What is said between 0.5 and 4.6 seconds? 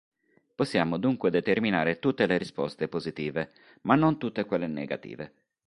Possiamo dunque determinare tutte le risposte positive, ma non tutte